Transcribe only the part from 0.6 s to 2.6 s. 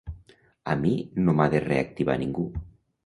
A mi no m’ha de reactivar ningú.